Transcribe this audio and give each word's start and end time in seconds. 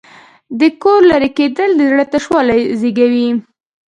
د 0.59 0.61
کوره 0.81 1.05
لرې 1.09 1.29
کېدل 1.37 1.69
د 1.75 1.81
زړه 1.89 2.05
تشوالی 2.13 2.61
زېږوي. 2.79 3.27